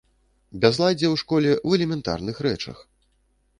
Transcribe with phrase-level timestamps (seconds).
[0.63, 2.77] Бязладдзе ў школе ў элементарных рэчах.